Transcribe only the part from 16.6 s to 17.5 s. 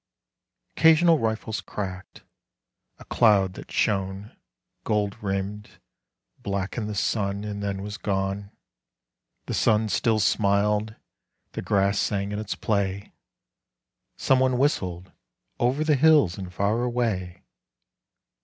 away."